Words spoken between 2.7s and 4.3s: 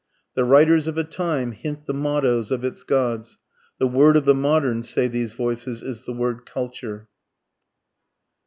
gods. The word of